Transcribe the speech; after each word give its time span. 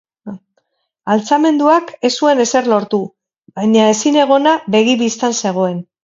Altxamenduak 1.15 1.91
ez 2.09 2.09
zuen 2.23 2.41
ezer 2.45 2.69
lortu, 2.71 2.99
baina 3.59 3.83
ezinegona 3.97 4.55
begi 4.77 4.97
bistan 5.03 5.37
zegoen. 5.43 5.77